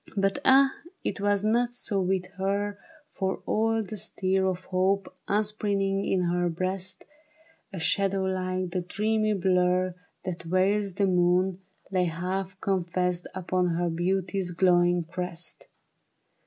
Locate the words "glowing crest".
14.49-15.67